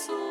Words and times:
Jesus. 0.00 0.29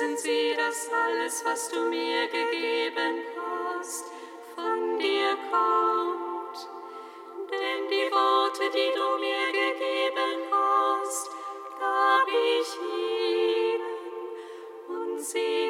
wissen 0.00 0.16
sie, 0.16 0.54
dass 0.56 0.88
alles, 0.92 1.44
was 1.44 1.68
du 1.70 1.80
mir 1.88 2.26
gegeben 2.26 3.24
hast, 3.36 4.04
von 4.54 4.98
dir 4.98 5.36
kommt. 5.50 6.68
Denn 7.50 7.88
die 7.88 8.12
Worte, 8.12 8.64
die 8.70 8.92
du 8.94 9.18
mir 9.18 9.46
gegeben 9.52 10.40
hast, 10.52 11.30
gab 11.78 12.28
ich 12.28 12.68
ihnen. 13.68 13.84
Und 14.88 15.20
sie 15.20 15.69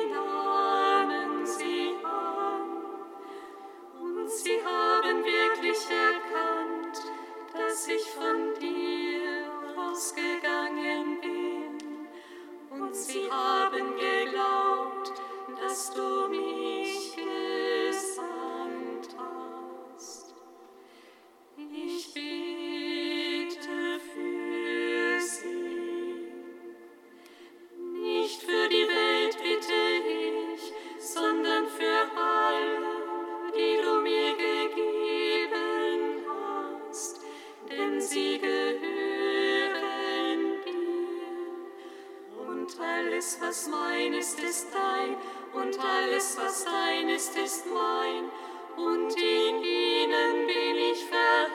Und 42.70 42.80
alles, 42.80 43.38
was 43.40 43.68
mein 43.68 44.12
ist, 44.12 44.40
ist 44.40 44.68
dein, 44.72 45.16
und 45.52 45.76
alles, 45.80 46.36
was 46.38 46.64
dein 46.64 47.08
ist, 47.08 47.36
ist 47.36 47.66
mein, 47.66 48.30
und 48.76 49.12
in 49.16 49.64
ihnen 49.64 50.46
bin 50.46 50.76
ich 50.92 51.04
verherrlicht. 51.06 51.48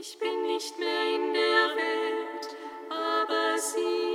Ich 0.00 0.18
bin 0.18 0.46
nicht 0.46 0.78
mehr 0.78 1.14
in 1.14 1.34
der 1.34 1.76
Welt, 1.76 2.56
aber 2.88 3.58
sie 3.58 4.13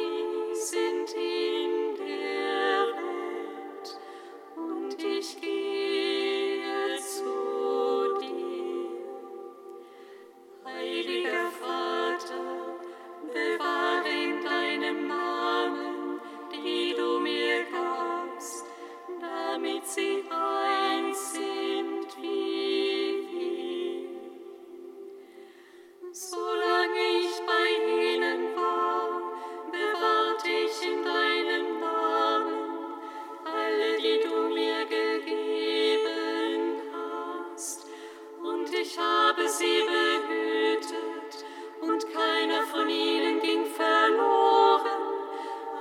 Sie 39.48 39.84
behütet 39.84 41.46
und 41.82 42.14
keiner 42.14 42.62
von 42.64 42.90
ihnen 42.90 43.42
ging 43.42 43.66
verloren, 43.66 45.02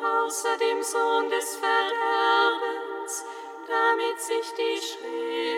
außer 0.02 0.56
dem 0.58 0.82
Sohn 0.82 1.28
des 1.28 1.56
Verderbens, 1.56 3.24
damit 3.66 4.20
sich 4.20 4.54
die 4.54 4.80
Schrift 4.80 5.57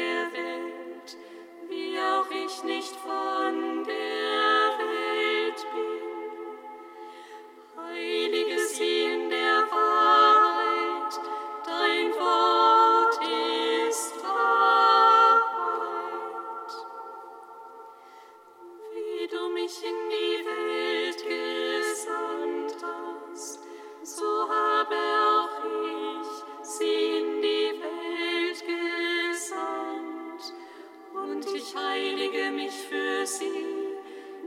nicht 2.63 2.95
von 2.97 3.83
dir. 3.83 4.00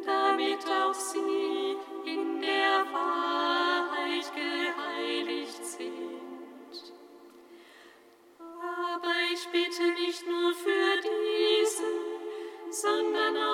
damit 0.05 0.65
auch 0.71 0.95
sie 0.95 1.77
in 2.05 2.41
der 2.41 2.85
Wahrheit 2.93 4.31
geheiligt 4.35 5.65
sind. 5.65 6.95
Aber 8.39 9.13
ich 9.33 9.47
bitte 9.49 9.93
nicht 9.93 10.27
nur 10.27 10.53
für 10.55 11.01
diesen, 11.03 11.95
sondern 12.71 13.37
auch 13.37 13.54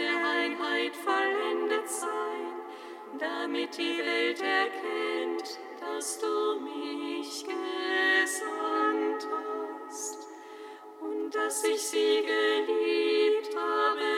Einheit 0.51 0.95
vollendet 0.95 1.89
sein, 1.89 3.17
damit 3.17 3.77
die 3.77 3.99
Welt 3.99 4.41
erkennt, 4.41 5.59
dass 5.79 6.19
du 6.19 6.59
mich 6.59 7.45
gesandt 7.45 9.27
hast 9.31 10.27
und 10.99 11.33
dass 11.33 11.63
ich 11.63 11.81
sie 11.81 12.21
geliebt 12.21 13.55
habe. 13.55 14.10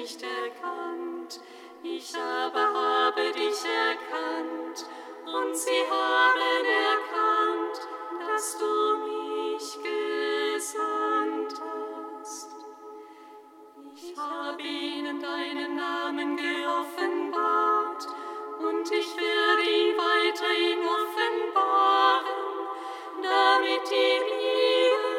Nicht 0.00 0.22
erkannt, 0.22 1.40
ich 1.82 2.14
aber 2.16 2.72
habe 2.72 3.32
dich 3.32 3.60
erkannt 3.64 4.86
und 5.26 5.54
sie 5.54 5.82
haben 5.90 6.64
erkannt, 6.88 7.76
dass 8.26 8.56
du 8.56 8.74
mich 9.04 9.66
gesandt 9.84 11.52
hast. 11.60 12.48
Ich 13.94 14.16
habe 14.16 14.62
ihnen 14.62 15.20
deinen 15.20 15.76
Namen 15.76 16.36
geoffenbart 16.36 18.06
und 18.58 18.90
ich 18.90 19.16
werde 19.18 19.62
ihn 19.62 19.96
weiterhin 19.98 20.80
offenbaren, 20.98 22.24
damit 23.22 23.90
die 23.90 24.18
Liebe, 24.30 25.12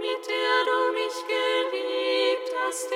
mit 0.00 0.22
der 0.28 0.56
du 0.68 0.92
mich 1.00 1.18
geliebt 1.26 2.54
hast, 2.66 2.90